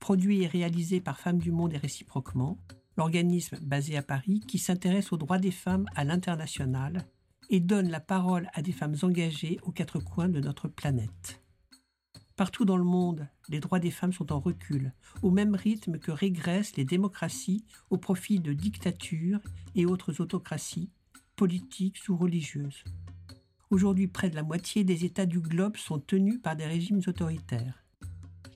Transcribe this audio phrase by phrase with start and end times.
[0.00, 2.58] produit et réalisé par Femmes du Monde et réciproquement,
[2.96, 7.06] l'organisme basé à Paris qui s'intéresse aux droits des femmes à l'international
[7.50, 11.40] et donne la parole à des femmes engagées aux quatre coins de notre planète.
[12.36, 16.10] Partout dans le monde, les droits des femmes sont en recul, au même rythme que
[16.10, 19.40] régressent les démocraties au profit de dictatures
[19.74, 20.90] et autres autocraties,
[21.36, 22.84] politiques ou religieuses.
[23.68, 27.79] Aujourd'hui, près de la moitié des États du globe sont tenus par des régimes autoritaires.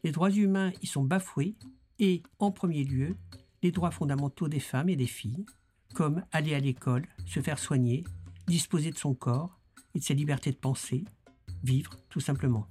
[0.04, 1.56] Les droits humains y sont bafoués
[1.98, 3.16] et, en premier lieu,
[3.62, 5.46] les droits fondamentaux des femmes et des filles,
[5.94, 8.04] comme aller à l'école, se faire soigner,
[8.46, 9.58] disposer de son corps
[9.94, 11.06] et de sa liberté de penser,
[11.62, 12.68] vivre tout simplement.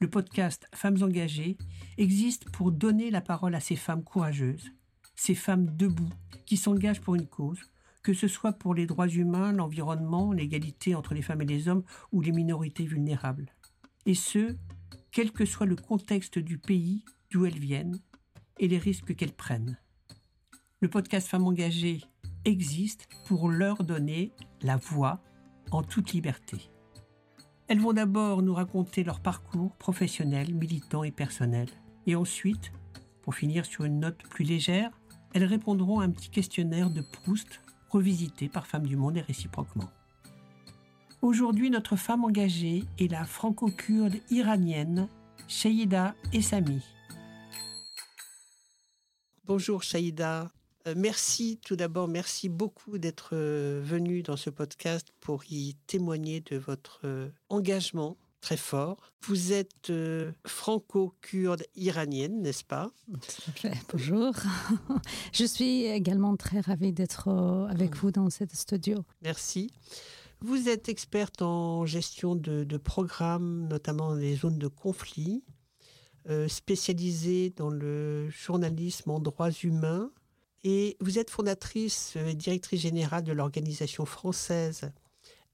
[0.00, 1.56] Le podcast Femmes engagées
[1.98, 4.72] existe pour donner la parole à ces femmes courageuses,
[5.14, 6.10] ces femmes debout,
[6.46, 7.60] qui s'engagent pour une cause,
[8.02, 11.84] que ce soit pour les droits humains, l'environnement, l'égalité entre les femmes et les hommes
[12.10, 13.52] ou les minorités vulnérables.
[14.04, 14.56] Et ce,
[15.16, 17.98] quel que soit le contexte du pays d'où elles viennent
[18.58, 19.78] et les risques qu'elles prennent.
[20.82, 22.02] Le podcast Femmes engagées
[22.44, 25.22] existe pour leur donner la voix
[25.70, 26.70] en toute liberté.
[27.66, 31.70] Elles vont d'abord nous raconter leur parcours professionnel, militant et personnel.
[32.06, 32.70] Et ensuite,
[33.22, 35.00] pour finir sur une note plus légère,
[35.32, 39.88] elles répondront à un petit questionnaire de Proust revisité par Femmes du Monde et réciproquement.
[41.22, 45.08] Aujourd'hui, notre femme engagée est la franco-kurde iranienne
[45.48, 46.82] Shaïda Essami.
[49.44, 50.50] Bonjour Shaïda,
[50.86, 56.40] euh, merci tout d'abord, merci beaucoup d'être euh, venu dans ce podcast pour y témoigner
[56.40, 59.12] de votre euh, engagement très fort.
[59.22, 59.92] Vous êtes
[60.46, 62.92] franco-kurde iranienne, n'est-ce pas?
[63.92, 64.32] Bonjour.
[65.32, 67.28] Je suis également très ravie d'être
[67.68, 69.04] avec vous dans cette studio.
[69.22, 69.72] Merci.
[70.40, 75.42] Vous êtes experte en gestion de, programmes, notamment dans les zones de conflit,
[76.48, 80.10] spécialisée dans le journalisme en droits humains
[80.64, 84.90] et vous êtes fondatrice et directrice générale de l'organisation française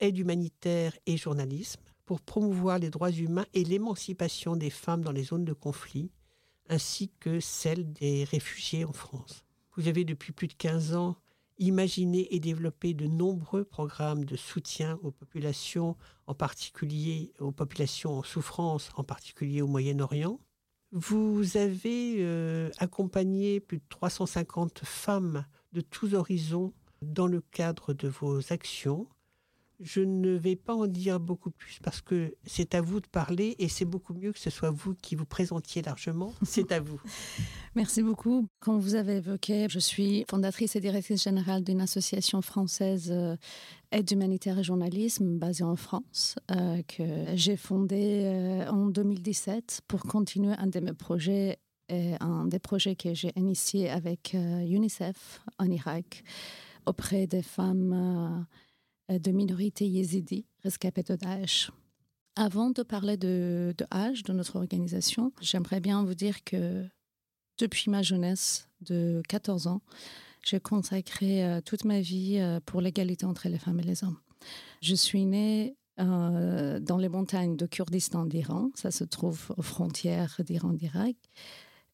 [0.00, 5.22] Aide humanitaire et journalisme pour promouvoir les droits humains et l'émancipation des femmes dans les
[5.22, 6.10] zones de conflit,
[6.68, 9.44] ainsi que celle des réfugiés en France.
[9.76, 11.16] Vous avez depuis plus de 15 ans
[11.62, 15.96] imaginé et développé de nombreux programmes de soutien aux populations,
[16.26, 20.40] en particulier aux populations en souffrance, en particulier au Moyen-Orient.
[20.90, 28.08] Vous avez euh, accompagné plus de 350 femmes de tous horizons dans le cadre de
[28.08, 29.08] vos actions.
[29.82, 33.56] Je ne vais pas en dire beaucoup plus parce que c'est à vous de parler
[33.58, 36.32] et c'est beaucoup mieux que ce soit vous qui vous présentiez largement.
[36.42, 37.00] C'est à vous.
[37.74, 38.46] Merci beaucoup.
[38.60, 43.36] Comme vous avez évoqué, je suis fondatrice et directrice générale d'une association française euh,
[43.90, 47.04] aide humanitaire et journalisme basée en France euh, que
[47.34, 52.96] j'ai fondée euh, en 2017 pour continuer un de mes projets et un des projets
[52.96, 56.24] que j'ai initié avec UNICEF en Irak
[56.86, 58.42] auprès des femmes euh,
[59.08, 61.70] de minorités yézidis rescapées de Daesh.
[62.36, 66.86] Avant de parler de, de de notre organisation, j'aimerais bien vous dire que
[67.58, 69.82] depuis ma jeunesse de 14 ans,
[70.44, 74.18] j'ai consacré euh, toute ma vie euh, pour l'égalité entre les femmes et les hommes.
[74.80, 81.16] Je suis née dans les montagnes de Kurdistan d'Iran, ça se trouve aux frontières d'Iran-d'Irak.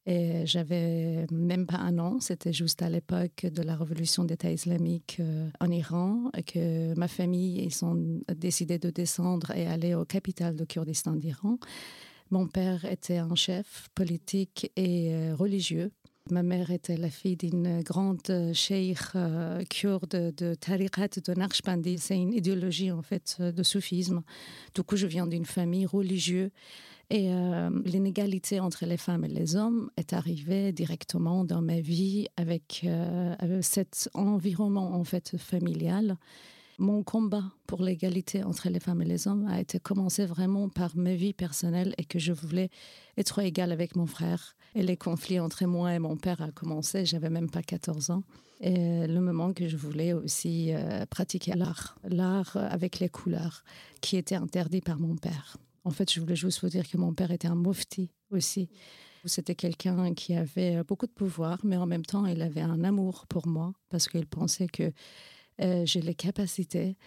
[0.07, 5.19] Et j'avais même pas un an, c'était juste à l'époque de la révolution d'État islamique
[5.21, 10.57] euh, en Iran, que ma famille, ils ont décidé de descendre et aller au capital
[10.57, 11.59] de Kurdistan d'Iran.
[12.31, 15.91] Mon père était un chef politique et euh, religieux.
[16.31, 21.99] Ma mère était la fille d'une grande cheikh euh, kurde de Tariqat de Naqshbandi.
[21.99, 24.23] C'est une idéologie en fait de soufisme.
[24.75, 26.51] Du coup, je viens d'une famille religieuse
[27.11, 32.29] et euh, l'inégalité entre les femmes et les hommes est arrivée directement dans ma vie
[32.37, 36.19] avec, euh, avec cet environnement en fait familial.
[36.79, 40.97] Mon combat pour l'égalité entre les femmes et les hommes a été commencé vraiment par
[40.97, 42.69] ma vie personnelle et que je voulais
[43.17, 44.55] être égale avec mon frère.
[44.75, 48.23] Et les conflits entre moi et mon père a commencé, j'avais même pas 14 ans.
[48.61, 53.65] Et le moment que je voulais aussi euh, pratiquer l'art, l'art avec les couleurs,
[54.03, 55.57] qui était interdit par mon père.
[55.89, 58.69] En fait, je voulais juste vous dire que mon père était un mufti aussi.
[59.25, 63.27] C'était quelqu'un qui avait beaucoup de pouvoir, mais en même temps, il avait un amour
[63.27, 64.93] pour moi parce qu'il pensait que
[65.63, 66.99] euh, j'ai les capacités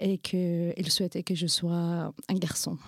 [0.00, 2.78] et qu'il souhaitait que je sois un garçon.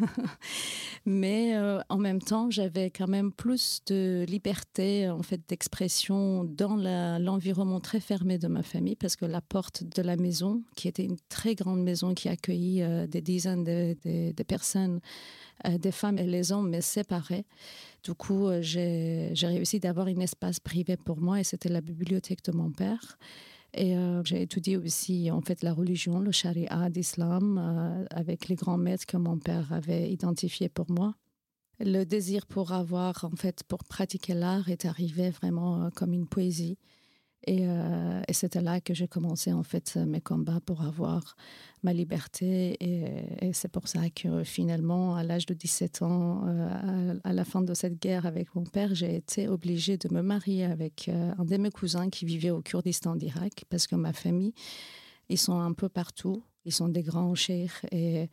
[1.04, 6.76] Mais euh, en même temps, j'avais quand même plus de liberté en fait d'expression dans
[7.18, 11.04] l'environnement très fermé de ma famille parce que la porte de la maison, qui était
[11.04, 15.00] une très grande maison qui accueillit euh, des dizaines de, personnes,
[15.66, 17.46] euh, des femmes et les hommes, mais séparés.
[18.04, 22.52] Du coup, j'ai réussi d'avoir un espace privé pour moi et c'était la bibliothèque de
[22.52, 23.18] mon père.
[23.74, 28.56] Et euh, j'ai étudié aussi en fait la religion, le charia d'islam, euh, avec les
[28.56, 31.14] grands maîtres que mon père avait identifiés pour moi.
[31.78, 36.26] Le désir pour avoir, en fait, pour pratiquer l'art est arrivé vraiment euh, comme une
[36.26, 36.78] poésie.
[37.48, 41.36] Euh, et, c'était là que j'ai commencé en fait mes combats pour avoir
[41.82, 42.76] ma liberté.
[42.80, 47.62] Et, c'est pour ça que finalement, à l'âge de 17 ans, euh, à, la fin
[47.62, 51.44] de cette guerre avec mon père, j'ai été obligée de me marier avec euh, un
[51.44, 54.52] de mes cousins qui vivait au Kurdistan d'Irak parce que ma famille,
[55.28, 56.42] ils sont un peu partout.
[56.66, 58.28] Ils sont des grands chers et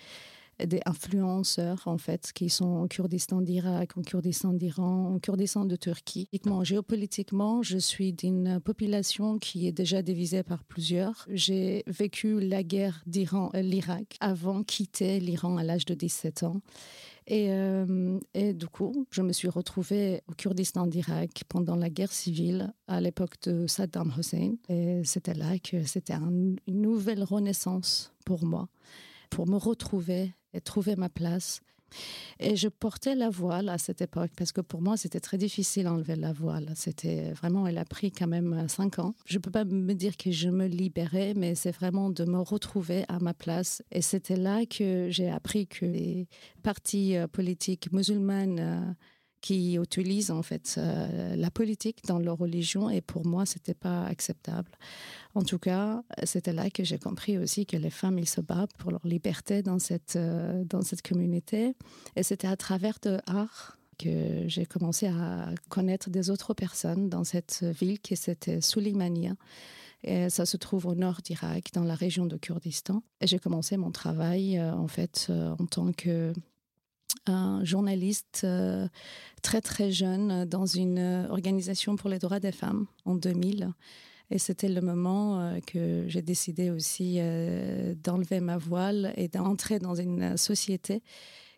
[0.66, 5.76] des influenceurs en fait qui sont en Kurdistan d'Irak, en Kurdistan d'Iran, en Kurdistan de
[5.76, 6.30] Turquie.
[6.64, 11.26] Géopolitiquement, je suis d'une population qui est déjà divisée par plusieurs.
[11.30, 16.62] J'ai vécu la guerre d'Iran, euh, l'Irak, avant quitter l'Iran à l'âge de 17 ans.
[17.30, 22.74] Euh, et, du coup, je me suis retrouvée au Kurdistan d'Irak pendant la guerre civile
[22.88, 24.56] à l'époque de Saddam Hussein.
[24.70, 28.70] Et c'était là que c'était une nouvelle renaissance pour moi,
[29.30, 31.62] pour me retrouver et trouver ma place.
[32.40, 35.86] Et je portais la voile à cette époque parce que pour moi, c'était très difficile
[35.86, 36.72] d'enlever la voile.
[36.76, 39.16] C'était vraiment, elle a pris quand même cinq ans.
[39.26, 42.40] Je ne peux pas me dire que je me libérais, mais c'est vraiment de me
[42.40, 43.82] retrouver à ma place.
[43.92, 46.28] Et c'était là que j'ai appris que les
[46.62, 48.94] partis euh, politiques musulmanes euh,
[49.42, 54.06] qui utilisent en fait euh, la politique dans leur religion et pour moi c'était pas
[54.06, 54.72] acceptable.
[55.36, 58.76] En tout cas, c'était là que j'ai compris aussi que les femmes ils se battent
[58.78, 61.76] pour leur liberté dans cette euh, dans cette communauté
[62.16, 67.24] et c'était à travers de art que j'ai commencé à connaître des autres personnes dans
[67.24, 69.34] cette ville qui c'était Soulimania.
[70.04, 73.02] Et ça se trouve au nord d'Irak, dans la région de Kurdistan.
[73.20, 76.34] Et j'ai commencé mon travail euh, en fait en tant que
[77.30, 78.88] un journaliste euh,
[79.42, 83.72] très très jeune dans une euh, organisation pour les droits des femmes en 2000.
[84.30, 87.20] Et c'était le moment euh, que j'ai décidé aussi
[88.04, 91.02] d'enlever ma voile et d'entrer dans une société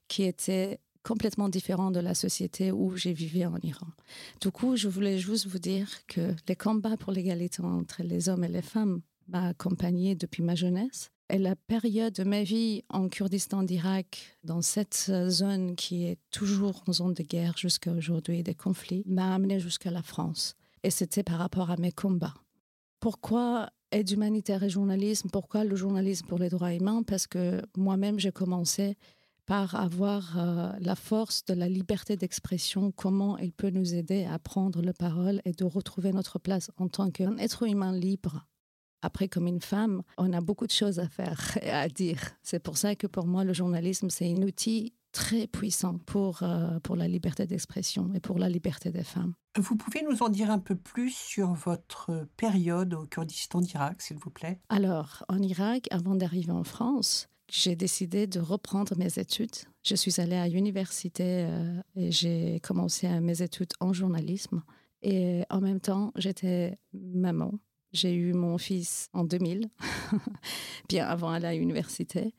[0.08, 3.88] qui était complètement différente de la société où j'ai vécu en Iran.
[4.42, 8.44] Du coup, je voulais juste vous dire que les combats pour l'égalité entre les hommes
[8.44, 11.12] et les femmes m'ont accompagné depuis ma jeunesse.
[11.32, 16.92] La période de ma vie en Kurdistan d'Irak, dans cette zone qui est toujours en
[16.92, 20.56] zone de guerre jusqu'à aujourd'hui, des conflits, m'a amené jusqu'à la France.
[20.82, 22.34] Et c'était par rapport à mes combats.
[23.00, 25.30] Pourquoi aide humanitaire et journalisme?
[25.30, 27.04] Pourquoi le journalisme pour les droits humains?
[27.04, 28.98] Parce que moi-même, j'ai commencé
[29.46, 34.40] par avoir euh, la force de la liberté d'expression, comment il peut nous aider à
[34.40, 38.48] prendre la parole et de retrouver notre place en tant qu'être humain libre
[39.02, 42.20] après, comme une femme, on a beaucoup de choses à faire et à dire.
[42.44, 46.80] C'est pour ça que pour moi, le journalisme, c'est un outil très puissant pour, euh,
[46.82, 49.34] pour la liberté d'expression et pour la liberté des femmes.
[49.58, 54.18] Vous pouvez nous en dire un peu plus sur votre période au Kurdistan d'Irak, s'il
[54.18, 54.60] vous plaît?
[54.70, 59.56] Alors, en Irak, avant d'arriver en France, j'ai décidé de reprendre mes études.
[59.84, 64.62] Je suis allée à l'université euh, et j'ai commencé mes études en journalisme.
[65.02, 67.54] Et en même temps, j'étais maman.
[67.92, 69.70] J'ai eu mon fils en 2000,
[70.90, 72.34] bien avant à l'université.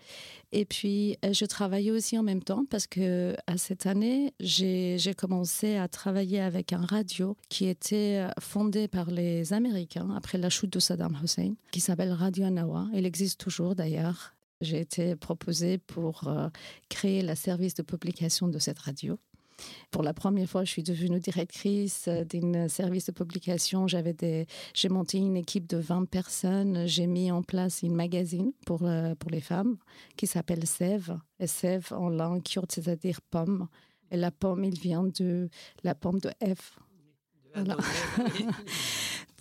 [0.52, 5.14] Et puis, euh, je travaillais aussi en même temps parce que à cette année, j'ai
[5.16, 10.50] commencé à travailler avec un radio qui était euh, fondé par les Américains après la
[10.50, 12.88] chute de Saddam Hussein, qui s'appelle Radio Nawa.
[12.95, 14.35] Il existe toujours d'ailleurs.
[14.61, 16.49] J'ai été proposée pour euh,
[16.88, 19.19] créer le service de publication de cette radio.
[19.90, 23.87] Pour la première fois, je suis devenue directrice euh, d'un service de publication.
[23.87, 26.87] J'avais des, j'ai monté une équipe de 20 personnes.
[26.87, 29.76] J'ai mis en place une magazine pour, euh, pour les femmes
[30.17, 31.19] qui s'appelle Sève.
[31.38, 33.69] Et Sève en langue kurde, c'est-à-dire pomme.
[34.11, 35.49] Et la pomme, il vient de
[35.85, 36.79] la pomme de F.
[37.54, 37.76] Voilà.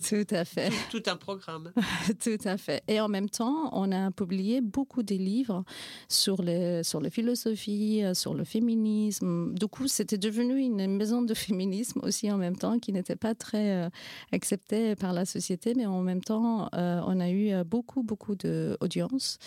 [0.08, 0.70] Tout à fait.
[0.90, 1.72] Tout, un programme.
[2.24, 2.82] Tout à fait.
[2.88, 5.62] Et en même temps, on a publié beaucoup de livres
[6.08, 9.52] sur, les, sur la philosophie, euh, sur le féminisme.
[9.52, 13.34] Du coup, c'était devenu une maison de féminisme aussi en même temps, qui n'était pas
[13.34, 13.90] très euh,
[14.32, 19.38] acceptée par la société, mais en même temps, euh, on a eu beaucoup, beaucoup d'audience.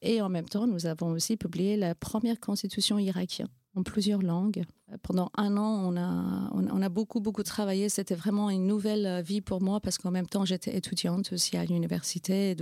[0.00, 4.64] Et en même temps, nous avons aussi publié la première constitution irakienne en plusieurs langues.
[5.02, 7.88] Pendant un an, on a, on, a beaucoup, beaucoup travaillé.
[7.88, 11.64] C'était vraiment une nouvelle vie pour moi parce qu'en même temps, j'étais étudiante aussi à
[11.64, 12.56] l'université.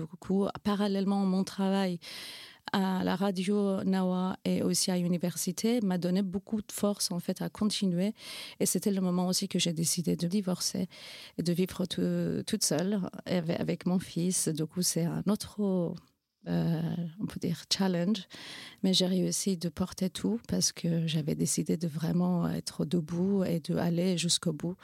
[0.64, 2.00] Parallèlement mon travail
[2.72, 7.42] à la radio Nawa et aussi à l'université m'a donné beaucoup de force en fait
[7.42, 8.12] à continuer.
[8.60, 10.88] Et c'était le moment aussi que j'ai décidé de divorcer
[11.38, 14.48] et de vivre toute seule avec, mon fils.
[14.48, 15.94] Du c'est un autre
[16.48, 16.80] euh,
[17.20, 18.22] on peut dire challenge,
[18.82, 23.60] mais j'ai réussi de porter tout parce que j'avais décidé de vraiment être debout et
[23.60, 24.76] de aller jusqu'au bout.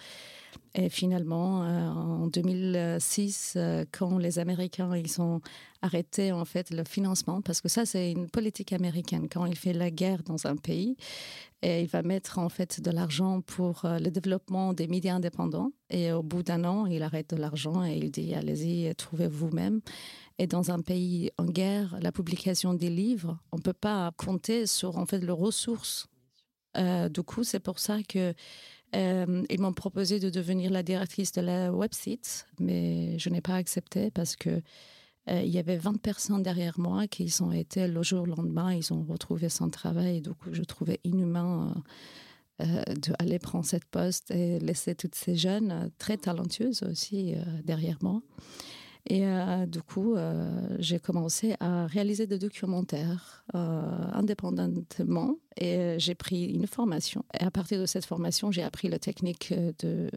[0.74, 5.40] Et finalement, euh, en 2006, euh, quand les Américains ils ont
[5.82, 9.72] arrêté en fait le financement, parce que ça c'est une politique américaine, quand il fait
[9.72, 10.96] la guerre dans un pays,
[11.62, 15.70] et il va mettre en fait de l'argent pour le développement des médias indépendants.
[15.90, 19.80] Et au bout d'un an, il arrête de l'argent et il dit allez-y, trouvez vous-même.
[20.38, 24.66] Et dans un pays en guerre, la publication des livres, on ne peut pas compter
[24.66, 26.08] sur en fait les ressources.
[26.76, 28.34] Euh, du coup, c'est pour ça que
[28.94, 33.54] euh, ils m'ont proposé de devenir la directrice de la website, mais je n'ai pas
[33.54, 34.60] accepté parce que euh,
[35.28, 38.92] il y avait 20 personnes derrière moi qui ont été le jour le lendemain, ils
[38.92, 40.16] ont retrouvé son travail.
[40.16, 41.74] Et coup, je trouvais inhumain
[42.58, 48.20] d'aller prendre cette poste et laisser toutes ces jeunes très talentueuses aussi derrière moi.
[49.08, 56.14] Et euh, du coup, euh, j'ai commencé à réaliser des documentaires euh, indépendamment et j'ai
[56.14, 57.24] pris une formation.
[57.38, 60.08] Et à partir de cette formation, j'ai appris la technique de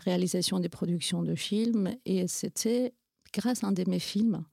[0.00, 1.94] réalisation des productions de films.
[2.06, 2.92] Et c'était
[3.34, 4.44] grâce à un de mes films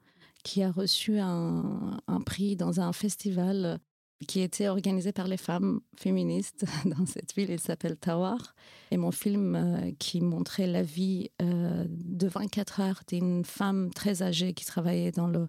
[0.43, 3.79] qui a reçu un, prix dans un festival
[4.27, 7.49] qui était organisé par les femmes féministes dans cette ville.
[7.49, 8.55] Il s'appelle Tawar.
[8.91, 14.21] Et mon film euh, qui montrait la vie euh, de 24 heures d'une femme très
[14.21, 15.47] âgée qui travaillait dans le,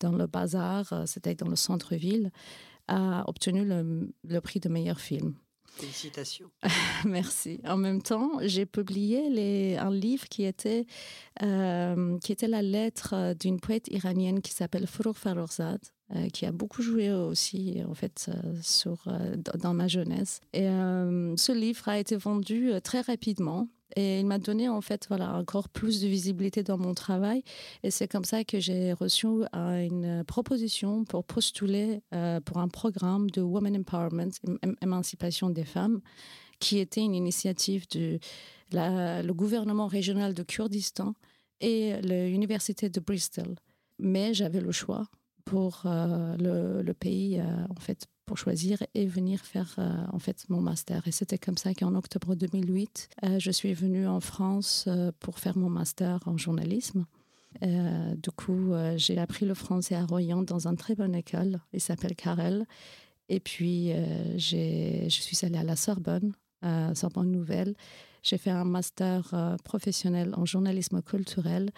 [0.00, 2.30] dans le bazar, euh, c'était dans le centre-ville,
[2.88, 5.34] a obtenu le, prix de meilleur film.
[5.76, 6.50] Félicitations.
[7.04, 7.60] Merci.
[7.64, 10.86] En même temps, j'ai publié un livre qui était,
[11.40, 15.80] qui était la lettre d'une poète iranienne qui s'appelle Fourouk Farourzad
[16.16, 20.40] euh, qui a beaucoup joué aussi en fait euh, sur, euh, dans ma jeunesse.
[20.52, 23.68] Et ce livre a été vendu très rapidement.
[23.96, 27.42] Et il m'a donné en fait voilà encore plus de visibilité dans mon travail
[27.82, 32.02] et c'est comme ça que j'ai reçu une proposition pour postuler
[32.44, 34.30] pour un programme de Women Empowerment,
[34.82, 36.00] émancipation des femmes,
[36.58, 38.20] qui était une initiative du
[38.72, 41.14] le gouvernement régional de Kurdistan
[41.60, 43.56] et l'université de Bristol.
[43.98, 45.08] Mais j'avais le choix
[45.44, 48.06] pour euh, le, pays, euh, en fait,
[48.36, 51.06] choisir et venir faire euh, en fait mon master.
[51.06, 53.08] Et c'était comme ça qu'en octobre 2008,
[53.38, 57.06] je suis venue en France pour faire mon master en journalisme.
[57.62, 61.60] du coup, j'ai appris le français à Royan dans une très bonne école.
[61.72, 62.66] Il s'appelle Carrel.
[63.28, 63.92] Et puis,
[64.36, 66.32] je suis allée à la Sorbonne,
[66.94, 67.74] Sorbonne Nouvelle.
[68.22, 71.70] J'ai fait un master professionnel en journalisme culturel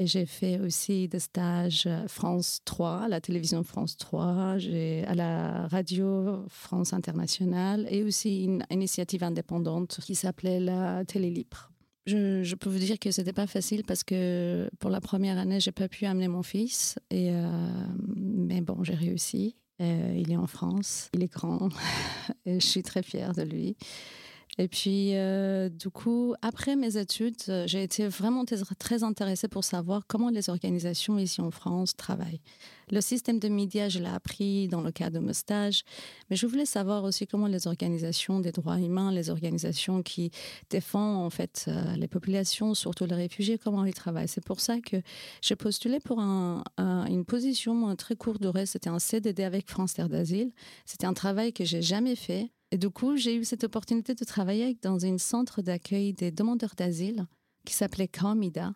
[0.00, 5.66] et j'ai fait aussi des stages France 3, à la télévision France 3, à la
[5.66, 11.70] radio France Internationale et aussi une initiative indépendante qui s'appelait la Télé Libre.
[12.06, 15.70] Je, peux vous dire que c'était pas facile parce que pour la première année, j'ai
[15.70, 16.98] pas pu amener mon fils.
[17.10, 17.68] Et, euh,
[18.16, 19.54] mais bon, j'ai réussi.
[19.82, 21.68] Euh, il est en France, il est grand
[22.46, 23.76] et je suis très fière de lui.
[24.58, 28.44] Et puis, euh, du coup, après mes études, euh, j'ai été vraiment
[28.78, 32.40] très intéressée pour savoir comment les organisations ici en France travaillent.
[32.90, 35.84] Le système de médias, je l'ai appris dans le cadre de mes stages,
[36.28, 40.32] mais je voulais savoir aussi comment les organisations des droits humains, les organisations qui
[40.68, 44.28] défendent en fait euh, les populations, surtout les réfugiés, comment ils travaillent.
[44.28, 44.96] C'est pour ça que
[45.42, 48.66] j'ai postulé pour une position très courte durée.
[48.66, 50.50] C'était un CDD avec France Terre d'Asile.
[50.84, 52.50] C'était un travail que j'ai jamais fait.
[52.72, 56.74] Et du coup, j'ai eu cette opportunité de travailler dans un centre d'accueil des demandeurs
[56.76, 57.26] d'asile
[57.64, 58.72] qui s'appelait Kamida.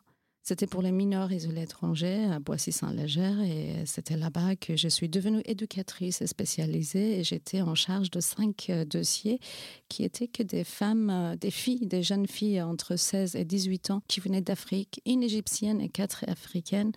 [0.47, 5.41] C'était pour les mineurs isolés étrangers à Boissy-Saint-Léger et c'était là-bas que je suis devenue
[5.47, 9.41] éducatrice spécialisée et j'étais en charge de cinq euh, dossiers
[9.89, 13.91] qui étaient que des femmes, euh, des filles, des jeunes filles entre 16 et 18
[13.91, 16.93] ans qui venaient d'Afrique, une égyptienne et quatre africaines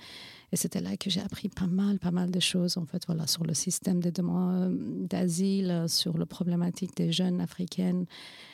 [0.51, 3.27] et c'était là que j'ai appris pas mal, pas mal de choses, en fait, voilà,
[3.27, 8.05] sur le système des demandes euh, d'asile, sur la problématique des jeunes africaines.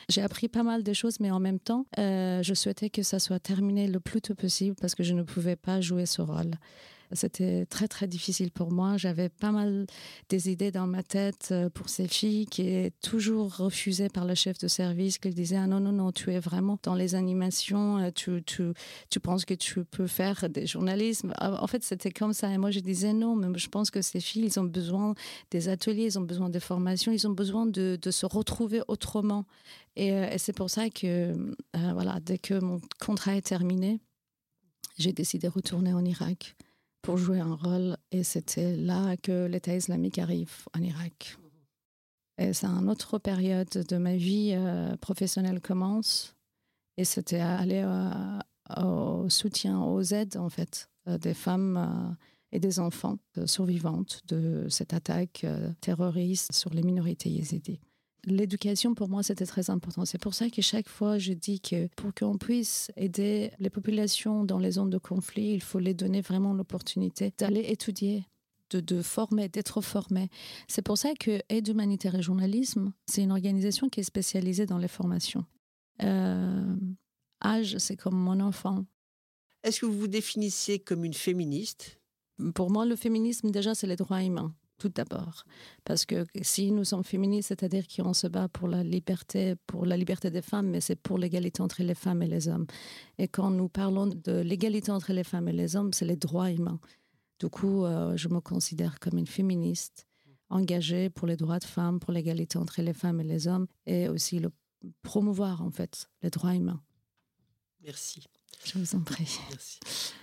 [0.08, 3.18] J'ai appris pas mal de choses, mais en même temps, euh, je souhaitais que ça
[3.18, 6.52] soit terminé le plus tôt possible parce que je ne pouvais pas jouer ce rôle.
[7.14, 8.96] C'était très très difficile pour moi.
[8.96, 9.86] J'avais pas mal
[10.28, 14.34] des idées dans ma tête euh, pour ces filles qui est toujours refusées par le
[14.34, 17.98] chef de service, qui disait ah non non non, tu es vraiment dans les animations,
[17.98, 18.72] euh, tu, tu,
[19.10, 21.32] tu penses que tu peux faire des journalismes.
[21.38, 22.50] Ah, en fait, c'était comme ça.
[22.52, 25.14] Et moi, je disais non, mais je pense que ces filles, ils ont besoin
[25.50, 29.44] des ateliers, ils ont besoin de formation, ils ont besoin de, de se retrouver autrement.
[29.96, 31.34] Et, euh, c'est pour ça que
[31.72, 34.00] voilà, dès que mon contrat est terminé,
[34.98, 36.56] j'ai décidé de retourner en Irak
[37.04, 37.96] pour jouer un rôle.
[38.10, 41.36] Et c'était là que l'État islamique arrive en Irak.
[42.38, 46.34] Et c'est une autre période de ma vie euh, professionnelle commence.
[46.96, 52.16] Et c'était aller euh, au soutien, aux aides, en fait, euh, des femmes
[52.50, 55.44] et des enfants survivantes de cette attaque
[55.80, 57.80] terroriste sur les minorités yézidis
[58.26, 60.04] l'éducation pour moi c'était très important.
[60.04, 64.44] C'est pour ça que chaque fois je dis que pour qu'on puisse aider les populations
[64.44, 68.24] dans les zones de conflit, il faut les donner vraiment l'opportunité d'aller étudier,
[68.70, 70.28] de, de former, d'être formés.
[70.68, 74.78] C'est pour ça que Aide humanitaire et journalisme, c'est une organisation qui est spécialisée dans
[74.78, 75.44] les formations.
[76.02, 76.76] Euh,
[77.44, 78.84] âge, c'est comme mon enfant.
[79.62, 82.00] Est-ce que vous vous définissez comme une féministe?
[82.54, 85.44] Pour moi, le féminisme, déjà, c'est les droits humains tout d'abord.
[85.84, 89.96] Parce que si nous sommes féministes, c'est-à-dire qu'on se bat pour la liberté, pour la
[89.96, 92.66] liberté des femmes, mais c'est pour l'égalité entre les femmes et les hommes.
[93.18, 96.50] Et quand nous parlons de l'égalité entre les femmes et les hommes, c'est les droits
[96.50, 96.80] humains.
[97.38, 100.06] Du coup, euh, je me considère comme une féministe
[100.50, 104.08] engagée pour les droits de femmes, pour l'égalité entre les femmes et les hommes, et
[104.08, 104.50] aussi le
[105.02, 106.82] promouvoir en fait les droits humains.
[107.82, 108.24] Merci.
[108.64, 109.38] Je vous en prie.
[109.50, 110.14] Merci.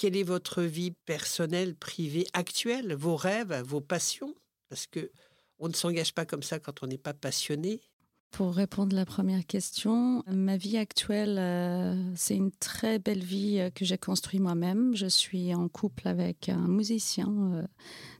[0.00, 4.34] Quelle est votre vie personnelle, privée, actuelle, vos rêves, vos passions?
[4.70, 5.10] Parce que
[5.58, 7.82] on ne s'engage pas comme ça quand on n'est pas passionné.
[8.30, 13.58] Pour répondre à la première question, ma vie actuelle, euh, c'est une très belle vie
[13.58, 14.96] euh, que j'ai construite moi-même.
[14.96, 17.66] Je suis en couple avec un musicien euh,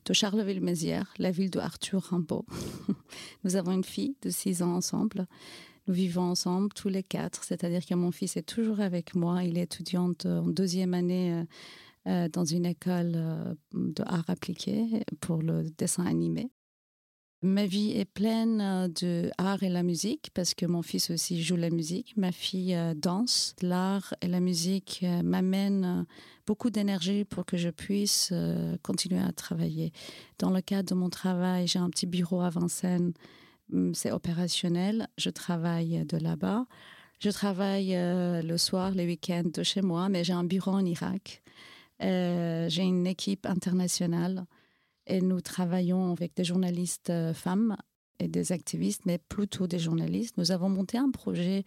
[0.04, 2.44] de Charleville-Mézières, la ville de Arthur Rimbaud.
[3.44, 5.26] Nous avons une fille de 6 ans ensemble.
[5.86, 9.44] Nous vivons ensemble tous les quatre, c'est-à-dire que mon fils est toujours avec moi.
[9.44, 11.44] Il est étudiant en deuxième année euh,
[12.06, 16.50] euh, dans une école euh, de art appliqué pour le dessin animé.
[17.42, 21.56] Ma vie est pleine de art et la musique parce que mon fils aussi joue
[21.56, 22.14] la musique.
[22.18, 23.56] Ma fille danse.
[23.62, 26.04] L'art et la musique m'amènent
[26.46, 28.34] beaucoup d'énergie pour que je puisse
[28.82, 29.90] continuer à travailler.
[30.38, 33.14] Dans le cadre de mon travail, j'ai un petit bureau à Vincennes
[33.94, 35.08] c'est opérationnel.
[35.18, 36.66] Je travaille de là-bas.
[37.20, 40.84] Je travaille euh, le soir, les week-ends de chez moi, mais j'ai un bureau en
[40.84, 41.42] Irak.
[42.02, 44.46] Euh, j'ai une équipe internationale
[45.06, 47.76] et nous travaillons avec des journalistes euh, femmes
[48.20, 50.36] et des activistes, mais plutôt des journalistes.
[50.36, 51.64] Nous avons monté un projet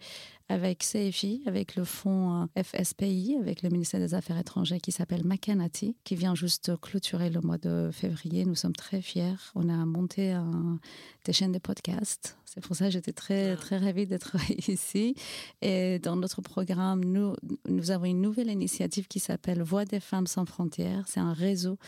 [0.48, 5.24] avec CFI, avec le fonds euh, FSPI, avec le ministère des Affaires étrangères qui s'appelle
[5.24, 8.44] Makanati, qui vient juste clôturer le mois de février.
[8.44, 9.36] Nous sommes très fiers.
[9.54, 10.78] On a monté un,
[11.24, 12.36] des chaînes de podcasts.
[12.44, 13.56] C'est pour ça que j'étais très, ah.
[13.56, 14.36] très ravie d'être
[14.68, 15.16] ici.
[15.62, 17.34] Et dans notre programme, nous,
[17.66, 21.04] nous avons une nouvelle initiative qui s'appelle Voix des femmes sans frontières.
[21.08, 21.78] C'est un réseau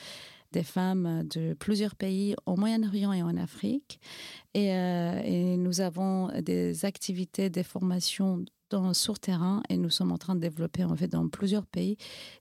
[0.52, 4.00] des femmes de plusieurs pays au Moyen-Orient et en Afrique.
[4.56, 10.18] Euh, et, nous avons des activités, des formations dans, sur terrain et nous sommes en
[10.18, 11.96] train de développer en fait dans plusieurs pays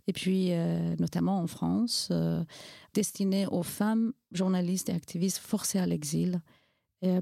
[0.08, 2.44] et puis euh, notamment en France, euh,
[2.94, 6.42] destinées aux femmes journalistes et activistes forcées à l'exil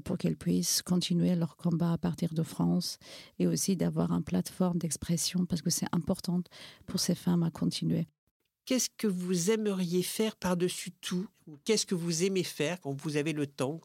[0.04, 2.96] pour qu'elles puissent continuer leur combat à partir de France
[3.38, 6.40] et aussi d'avoir une plateforme d'expression parce que c'est important
[6.86, 8.06] pour ces femmes à continuer.
[8.66, 11.26] Qu'est-ce que vous aimeriez faire par-dessus tout
[11.64, 13.80] Qu'est-ce que vous aimez faire quand vous avez le temps?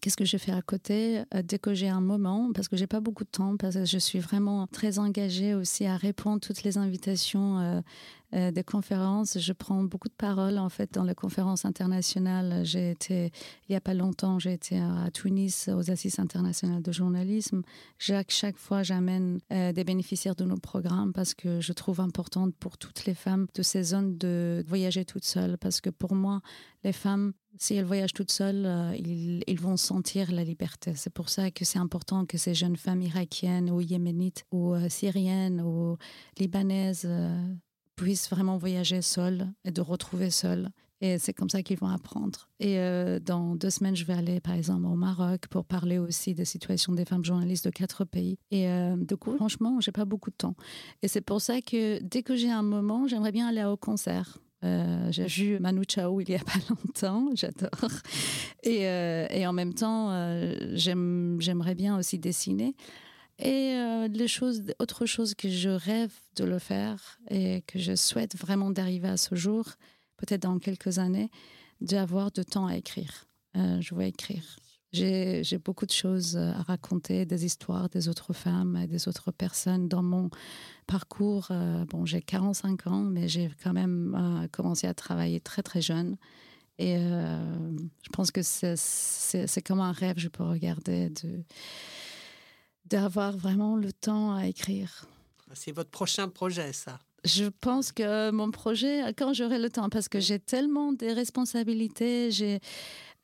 [0.00, 1.22] Qu'est-ce que je fais à côté?
[1.34, 3.84] Euh, dès que j'ai un moment Parce que j'ai pas beaucoup de temps, parce que
[3.84, 7.82] je suis vraiment très engagée aussi à répondre à toutes les invitations
[8.34, 9.38] euh, euh, des conférences.
[9.38, 12.64] Je prends beaucoup de paroles en fait dans les conférences internationales.
[12.64, 13.32] J'ai été
[13.68, 17.62] il y a pas longtemps, j'ai été à Tunis aux Assises internationales de journalisme.
[17.98, 22.78] Chaque, chaque fois, j'amène des bénéficiaires de nos programmes parce que je trouve important pour
[22.78, 25.58] toutes les femmes de ces zones de voyager toutes seules.
[25.58, 26.40] Parce que pour moi,
[26.84, 30.94] les femmes si elles voyagent toutes seules, euh, ils, vont sentir la liberté.
[30.94, 34.88] C'est pour ça que c'est important que ces jeunes femmes irakiennes ou yéménites ou euh,
[34.88, 35.96] syriennes ou
[36.38, 37.54] libanaises euh,
[38.00, 40.70] puissent vraiment voyager seules et de retrouver seules.
[41.02, 42.48] Et c'est comme ça qu'ils vont apprendre.
[42.58, 42.76] Et
[43.24, 46.92] dans deux semaines, je vais aller, par exemple, au Maroc pour parler aussi des situations
[46.92, 48.38] des femmes journalistes de quatre pays.
[48.50, 50.54] Et du coup, franchement, j'ai pas beaucoup de temps.
[51.00, 54.36] Et c'est pour ça que dès que j'ai un moment, j'aimerais bien aller au concert.
[54.62, 57.90] Euh, j'ai vu Manu Chao il y a pas longtemps, j'adore.
[58.62, 62.74] Et, euh, et, en même temps, euh, j'aimerais bien aussi dessiner.
[63.42, 63.76] Et
[64.08, 68.70] les choses, autre chose que je rêve de le faire et que je souhaite vraiment
[68.70, 69.64] d'arriver à ce jour,
[70.16, 71.30] peut-être dans quelques années,
[71.80, 73.26] d'avoir de temps à écrire.
[73.56, 74.44] Euh, je vais écrire.
[74.92, 79.88] J'ai beaucoup de choses à raconter, des histoires des autres femmes et des autres personnes
[79.88, 80.30] dans mon
[80.88, 81.46] parcours.
[81.52, 85.80] Euh, bon, j'ai 45 ans, mais j'ai quand même euh, commencé à travailler très très
[85.80, 86.16] jeune.
[86.78, 91.12] Et je pense que c'est comme un rêve, je peux regarder,
[92.84, 95.06] d'avoir vraiment le temps à écrire.
[95.54, 100.08] C'est votre prochain projet, ça je pense que mon projet, quand j'aurai le temps, parce
[100.08, 102.60] que j'ai tellement de responsabilités, j'ai.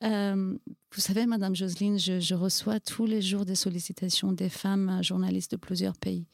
[0.04, 0.54] Euh,
[0.94, 5.56] vous savez, Madame Jocelyne, je, reçois tous les jours des sollicitations des femmes journalistes de
[5.56, 6.26] plusieurs pays.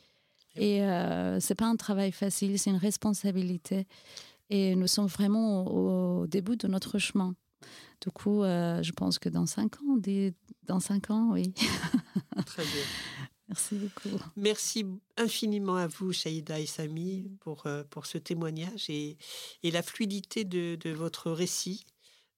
[0.57, 3.87] Et euh, c'est pas un travail facile, c'est une responsabilité.
[4.51, 7.35] Et nous sommes vraiment au, début de notre chemin.
[8.03, 9.97] Du coup, euh, je pense que dans cinq ans,
[10.65, 11.55] dans cinq ans, oui.
[12.47, 12.83] Très bien.
[13.49, 14.25] Merci beaucoup.
[14.37, 14.87] Merci
[15.19, 19.19] infiniment à vous, Shaïda et Sami, pour, euh, pour ce témoignage et,
[19.63, 21.85] et la fluidité de, de, votre récit.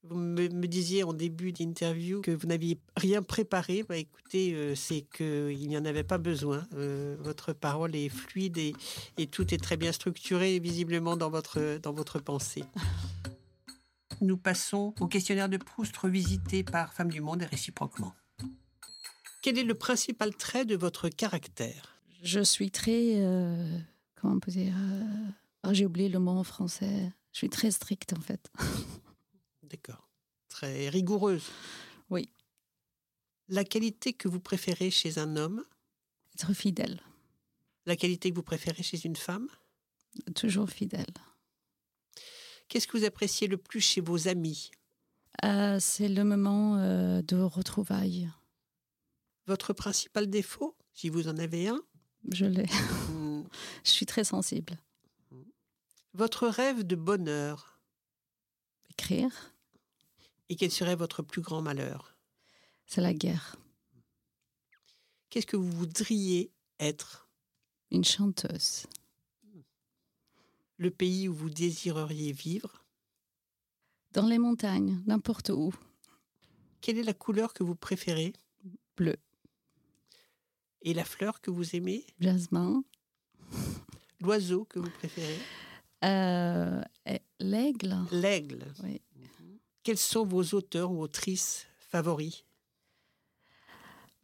[0.03, 3.85] Vous me, disiez en début d'interview que vous n'aviez rien préparé.
[3.85, 6.66] Bah, écoutez, euh, c'est qu'il n'y en avait pas besoin.
[6.74, 8.74] Euh, votre parole est fluide et,
[9.16, 12.64] et, tout est très bien structuré, visiblement, dans votre, dans votre pensée.
[14.24, 18.14] Nous passons au questionnaire de Proust revisité par Femmes du Monde et réciproquement.
[19.42, 22.00] Quel est le principal trait de votre caractère?
[22.22, 23.22] Je suis très.
[23.22, 23.78] Euh,
[24.14, 25.26] comment on peut dire euh,
[25.62, 27.12] ah, J'ai oublié le mot en français.
[27.32, 28.50] Je suis très stricte en fait.
[29.62, 30.08] D'accord.
[30.48, 31.50] Très rigoureuse.
[32.08, 32.30] Oui.
[33.48, 35.62] La qualité que vous préférez chez un homme?
[36.32, 37.02] Être fidèle.
[37.84, 39.48] La qualité que vous préférez chez une femme?
[40.34, 41.12] Toujours fidèle.
[42.68, 44.70] Qu'est-ce que vous appréciez le plus chez vos amis?
[45.44, 48.31] Euh, C'est le moment de retrouvailles.
[49.46, 51.83] Votre principal défaut, si vous en avez un?
[52.33, 52.66] Je l'ai.
[53.11, 53.42] Hmm.
[53.85, 54.79] Je suis très sensible.
[56.14, 57.81] Votre rêve de bonheur?
[58.90, 59.55] Écrire.
[60.48, 62.16] Et quel serait votre plus grand malheur?
[62.87, 63.57] C'est la guerre.
[65.31, 67.29] Qu'est-ce que vous voudriez être?
[67.90, 68.87] Une chanteuse.
[70.76, 72.84] Le pays où vous désireriez vivre?
[74.12, 75.72] Dans les montagnes, n'importe où.
[76.80, 78.32] Quelle est la couleur que vous préférez?
[78.96, 79.16] Bleu.
[80.82, 82.04] Et la fleur que vous aimez?
[82.20, 82.84] Jasmin.
[84.20, 85.38] L'oiseau que vous préférez?
[86.04, 86.82] Euh,
[87.40, 87.96] L'aigle.
[88.10, 88.66] L'aigle.
[88.82, 89.00] Oui.
[89.82, 92.44] Quels sont vos auteurs ou autrices favoris?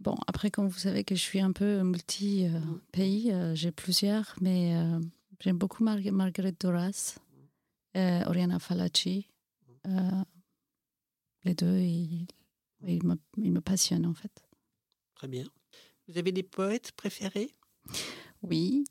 [0.00, 4.74] Bon, après, comme vous savez que je suis un peu multi-pays, euh, j'ai plusieurs, mais
[4.74, 4.98] euh,
[5.40, 7.18] j'aime beaucoup Margaret Duras,
[7.94, 9.29] Oriana Fallaci.
[11.44, 12.26] les deux, ils,
[12.87, 14.44] ils, me, ils me passionnent en fait.
[15.14, 15.46] Très bien.
[16.09, 17.55] Vous avez des poètes préférés?
[18.42, 18.85] Oui.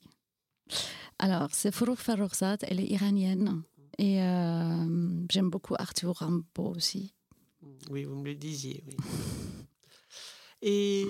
[1.17, 3.63] Alors, c'est Fourouk Farrokhzad, elle est iranienne.
[3.97, 7.13] Et euh, j'aime beaucoup Arthur Rimbaud aussi.
[7.89, 8.95] Oui, vous me le disiez, oui.
[10.61, 11.05] Et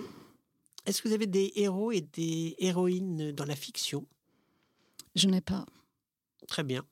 [0.85, 4.07] est-ce que vous avez des héros et des héroïnes dans la fiction?
[5.19, 5.65] Je n'ai pas.
[6.47, 6.85] Très bien.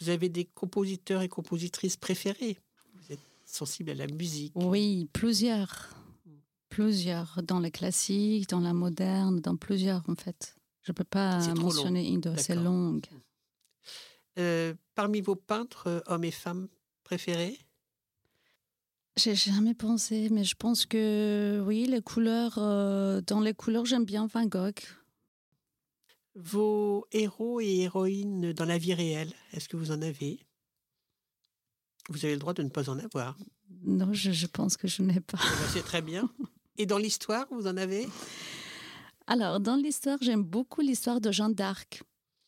[0.00, 2.58] Vous avez des compositeurs et compositrices préférés
[2.94, 5.94] Vous êtes sensible à la musique Oui, plusieurs
[6.74, 10.56] plusieurs, dans les classiques, dans la moderne, dans plusieurs en fait.
[10.82, 13.00] Je ne peux pas mentionner une c'est long.
[14.40, 16.66] Euh, parmi vos peintres, euh, hommes et femmes
[17.04, 17.56] préférés?
[19.16, 24.04] J'ai jamais pensé, mais je pense que oui, les couleurs, euh, dans les couleurs, j'aime
[24.04, 24.80] bien Van Gogh.
[26.34, 30.40] Vos héros et héroïnes dans la vie réelle, est-ce que vous en avez?
[32.08, 33.38] Vous avez le droit de ne pas en avoir.
[33.84, 35.38] Non, je, je pense que je n'ai pas.
[35.40, 36.28] Eh ben, c'est très bien.
[36.76, 38.08] Et dans l'histoire, vous en avez?
[39.26, 42.02] Alors, dans l'histoire, j'aime beaucoup l'histoire de Jeanne d'Arc.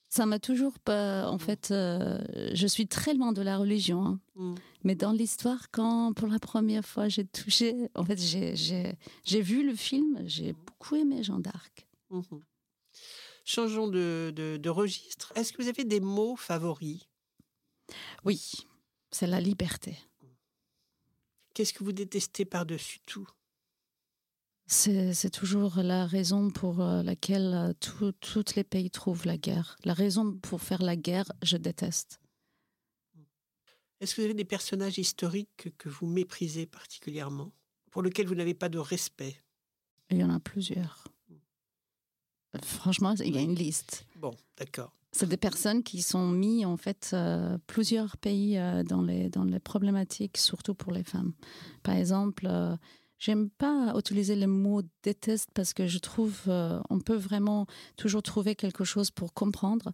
[0.09, 1.29] Ça m'a toujours pas.
[1.29, 2.19] En fait, euh,
[2.55, 4.05] je suis très loin de la religion.
[4.05, 4.21] Hein.
[4.35, 4.55] Mm.
[4.85, 7.75] Mais dans l'histoire, quand pour la première fois j'ai touché.
[7.95, 11.87] En fait, j'ai vu le film, j'ai beaucoup aimé Jeanne d'Arc.
[12.11, 12.41] Mm-hmm.
[13.49, 15.33] Changeons de, de registre.
[15.37, 17.07] Est-ce que vous avez des mots favoris?
[18.25, 18.67] Oui,
[19.13, 19.97] c'est la liberté.
[21.55, 23.29] Qu'est-ce que vous détestez par-dessus tout?
[24.67, 27.73] C'est toujours la raison pour euh, laquelle euh,
[28.21, 29.77] tous les pays trouvent la guerre.
[29.85, 32.21] La raison pour faire la guerre, je déteste.
[34.01, 37.53] Est-ce que vous avez des personnages historiques que vous méprisez particulièrement,
[37.93, 39.41] pour lesquels vous n'avez pas de respect?
[40.11, 41.05] Il y en a plusieurs.
[42.65, 44.07] Franchement, il y a une liste.
[44.17, 44.93] Bon, d'accord.
[45.13, 49.61] C'est des personnes qui sont mis en fait euh, plusieurs pays dans, les, dans les
[49.61, 51.33] problématiques, surtout pour les femmes.
[51.83, 52.47] Par exemple,
[53.19, 57.67] J'aime pas utiliser le mot déteste parce que je trouve euh, on peut vraiment
[57.97, 59.93] toujours trouver quelque chose pour comprendre.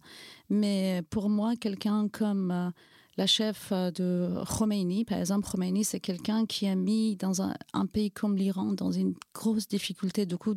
[0.49, 2.69] Mais pour moi, quelqu'un comme euh,
[3.15, 7.53] la chef euh, de Khomeini, par exemple, Khomeini, c'est quelqu'un qui a mis dans un,
[7.71, 10.25] un pays comme l'Iran dans une grosse difficulté.
[10.25, 10.55] Du coup,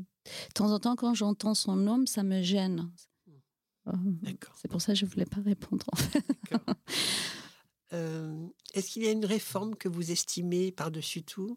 [0.49, 2.91] de temps en temps, quand j'entends son nom, ça me gêne.
[3.89, 3.93] Euh.
[4.61, 5.87] C'est pour ça que je ne voulais pas répondre.
[5.93, 6.25] en fait.
[6.51, 6.75] D'accord.
[7.93, 11.57] Euh, Est-ce qu'il y a une réforme que vous estimez par-dessus tout?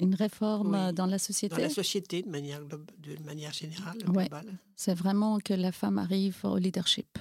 [0.00, 0.80] Une réforme Oui.
[0.80, 4.24] euh, dans la société, dans la société de manière, de manière générale, Ouais.
[4.24, 7.16] globale c'est vraiment que la femme arrive au leadership.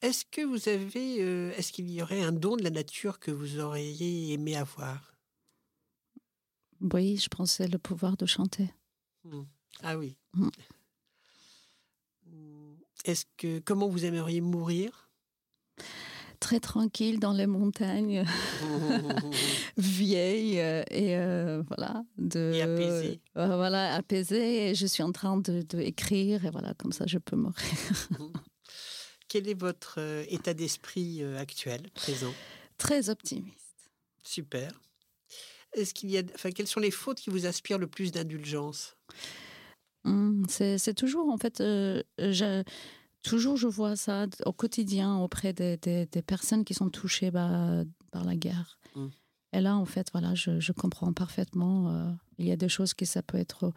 [0.00, 3.30] Est-ce que vous avez, euh, est-ce qu'il y aurait un don de la nature que
[3.30, 5.14] vous auriez aimé avoir?
[6.80, 8.68] Oui, je c'est le pouvoir de chanter.
[9.24, 9.42] Hmm.
[9.82, 10.16] Ah oui.
[10.34, 10.48] Mm.
[12.26, 12.74] Hmm.
[13.04, 15.08] Est-ce que comment vous aimeriez mourir?
[16.40, 18.24] Très tranquille dans les montagnes,
[19.76, 22.04] vieille euh, et euh, voilà.
[22.18, 23.20] De, Et apaisée.
[23.36, 24.70] Euh, voilà, apaisée.
[24.70, 27.54] Et je suis en train de, de écrire et voilà, comme ça je peux mourir.
[29.28, 32.34] Quel est votre euh, état d'esprit actuel, présent?
[32.76, 33.90] Très optimiste.
[34.24, 34.72] Super.
[35.74, 38.96] Est-ce qu'il y a, enfin, quelles sont les fautes qui vous aspirent le plus d'indulgence?
[40.04, 42.62] Hum, c'est toujours, en fait, euh, je,
[43.22, 47.84] toujours je vois ça au quotidien auprès des, des- des personnes qui sont touchées bah,
[48.10, 48.78] par la guerre.
[48.96, 49.06] Mm.
[49.54, 51.90] Et là, en fait, voilà, je, je comprends parfaitement.
[51.90, 53.72] euh, il y a des choses qui ça peut être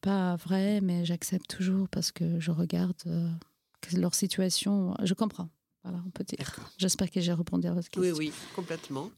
[0.00, 3.30] pas vrai, mais j'accepte toujours parce que je regarde euh,
[3.92, 4.94] leur situation.
[5.04, 5.50] Je comprends.
[5.84, 6.56] Voilà, on peut dire.
[6.78, 8.18] J'espère que j'ai répondu à votre Oui, question.
[8.18, 9.10] oui, complètement.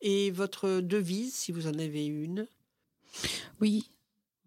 [0.00, 2.46] Et votre devise, si vous en avez une?
[3.60, 3.90] Oui,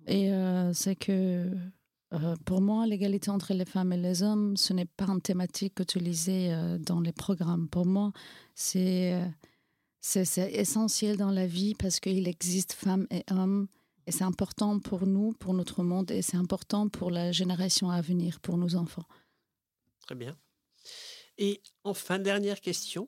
[0.07, 1.51] et euh, c'est que
[2.13, 5.79] euh, pour moi, l'égalité entre les femmes et les hommes, ce n'est pas une thématique
[5.79, 7.67] utilisée euh, dans les programmes.
[7.67, 8.11] Pour moi,
[8.55, 9.21] c'est
[10.01, 13.67] essentiel dans la vie parce qu'il existe femmes et hommes.
[14.07, 18.01] Et c'est important pour nous, pour notre monde, et c'est important pour la génération à
[18.01, 19.05] venir, pour nos enfants.
[20.07, 20.35] Très bien.
[21.37, 23.07] Et enfin, dernière question.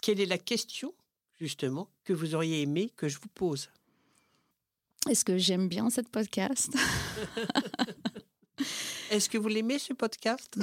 [0.00, 0.94] Quelle est la question,
[1.38, 3.68] justement, que vous auriez aimé que je vous pose.
[5.08, 6.76] Est-ce que j'aime bien cette podcast?
[9.10, 10.58] Est-ce que vous l'aimez, ce podcast?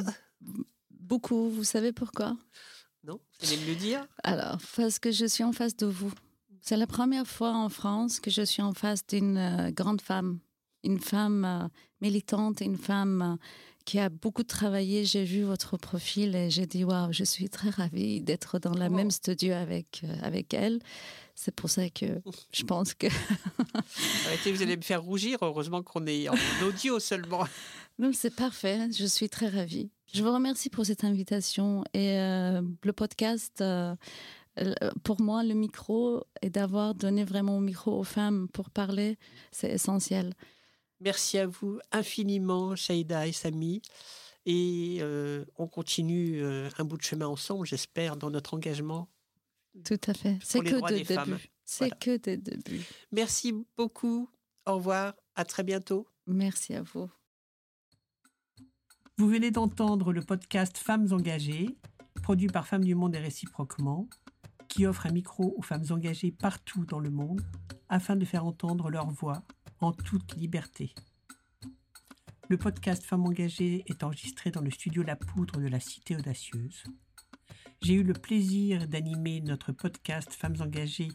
[0.91, 2.35] Beaucoup, vous savez pourquoi?
[3.03, 4.05] Non Vous allez me le dire.
[4.23, 6.11] Alors, parce que je suis en face de vous.
[6.61, 10.39] C'est la première fois en France que je suis en face d'une euh, grande femme,
[10.83, 11.67] une femme euh,
[12.01, 13.35] militante, une femme euh,
[13.85, 15.05] qui a beaucoup travaillé.
[15.05, 18.87] J'ai vu votre profil et j'ai dit waouh, je suis très ravie d'être dans la
[18.87, 18.93] Oh.
[18.93, 20.79] même studio avec euh, avec elle.
[21.35, 22.05] C'est pour ça que
[22.53, 23.07] je pense que
[24.25, 25.37] Arrêtez, vous allez me faire rougir.
[25.41, 26.33] Heureusement qu'on est en
[26.67, 27.45] audio seulement.
[27.99, 28.89] non, c'est parfait.
[28.91, 29.89] Je suis très ravie.
[30.13, 33.61] Je vous remercie pour cette invitation et euh, le podcast.
[33.61, 33.95] euh,
[35.03, 39.17] pour moi, le micro et d'avoir donné vraiment le micro aux femmes pour parler,
[39.51, 40.35] c'est essentiel.
[41.03, 43.81] Merci à vous infiniment, Shaïda et Samy.
[44.45, 49.09] Et euh, on continue euh, un bout de chemin ensemble, j'espère, dans notre engagement.
[49.83, 50.37] Tout à fait.
[50.41, 51.29] C'est que femmes.
[51.31, 51.49] débuts.
[51.65, 51.95] C'est Voilà.
[51.95, 52.83] que des débuts.
[53.11, 54.29] Merci beaucoup.
[54.65, 55.13] Au revoir.
[55.35, 56.07] À très bientôt.
[56.27, 57.09] Merci à vous.
[59.17, 61.69] Vous venez d'entendre le podcast Femmes engagées,
[62.21, 64.07] produit par Femmes du Monde et réciproquement,
[64.67, 67.41] qui offre un micro aux femmes engagées partout dans le monde
[67.89, 69.43] afin de faire entendre leur voix
[69.83, 70.93] en toute liberté.
[72.47, 76.83] Le podcast Femmes engagées est enregistré dans le studio La Poudre de la Cité Audacieuse.
[77.81, 81.11] J'ai eu le plaisir d'animer notre podcast Femmes engagées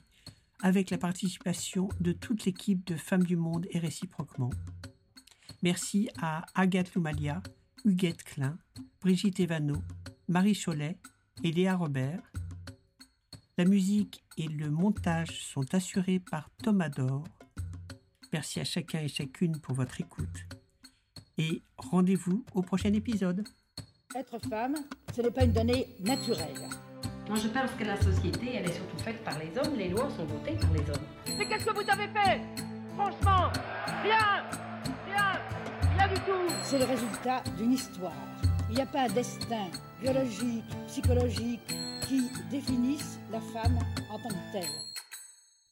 [0.60, 4.50] avec la participation de toute l'équipe de Femmes du Monde et réciproquement.
[5.62, 7.42] Merci à Agathe Loumalia,
[7.84, 8.58] Huguette Klein,
[9.00, 9.82] Brigitte Evano,
[10.28, 10.98] Marie Cholet
[11.42, 12.20] et Léa Robert.
[13.56, 17.24] La musique et le montage sont assurés par Thomas Dor.
[18.32, 20.44] Merci à chacun et chacune pour votre écoute.
[21.38, 23.46] Et rendez-vous au prochain épisode.
[24.14, 24.74] Être femme,
[25.14, 26.54] ce n'est pas une donnée naturelle.
[27.28, 29.76] Moi, je pense que la société, elle est surtout faite par les hommes.
[29.76, 31.06] Les lois sont votées par les hommes.
[31.38, 32.40] Mais qu'est-ce que vous avez fait?
[32.94, 33.52] Franchement,
[34.02, 34.44] rien
[35.06, 35.40] Rien
[35.96, 38.12] Rien du tout C'est le résultat d'une histoire.
[38.70, 39.66] Il n'y a pas un destin
[40.00, 41.60] biologique, psychologique
[42.06, 43.78] qui définisse la femme
[44.10, 44.87] en tant que telle.